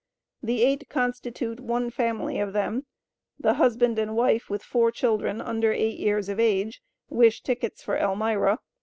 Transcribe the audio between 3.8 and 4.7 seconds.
and wife with